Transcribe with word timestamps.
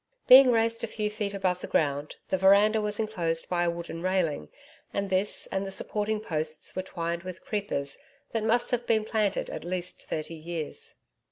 Being 0.27 0.49
raised 0.51 0.83
a 0.83 0.87
few 0.87 1.11
feet 1.11 1.35
above 1.35 1.61
the 1.61 1.67
ground, 1.67 2.15
the 2.29 2.37
veranda 2.39 2.81
was 2.81 2.99
enclosed 2.99 3.47
by 3.47 3.63
a 3.65 3.69
wooden 3.69 4.01
railing, 4.01 4.49
and 4.91 5.11
this 5.11 5.45
and 5.51 5.63
the 5.63 5.69
supporting 5.69 6.19
posts 6.19 6.75
were 6.75 6.81
twined 6.81 7.21
with 7.21 7.45
creepers 7.45 7.99
that 8.31 8.43
must 8.43 8.71
have 8.71 8.87
been 8.87 9.05
planted 9.05 9.51
at 9.51 9.63
least 9.63 10.01
thirty 10.01 10.33
years. 10.33 10.95